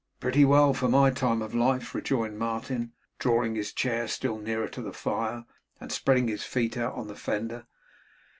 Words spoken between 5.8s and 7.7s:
spreading his feet out on the fender.